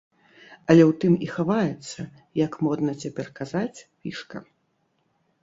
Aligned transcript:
Але 0.73 0.83
ў 0.85 0.91
тым 1.03 1.13
і 1.25 1.29
хаваецца, 1.33 1.99
як 2.45 2.57
модна 2.69 2.91
цяпер 3.05 3.27
казаць, 3.43 3.79
фішка. 4.01 4.37